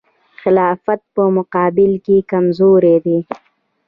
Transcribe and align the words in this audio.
خلافت 0.41 0.99
په 1.15 1.23
مقابل 1.37 1.91
کې 2.05 2.17
کمزوری 2.31 2.97
دی. 3.05 3.19